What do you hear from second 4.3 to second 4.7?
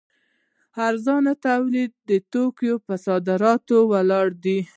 دی.